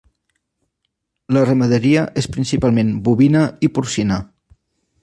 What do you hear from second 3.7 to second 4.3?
porcina.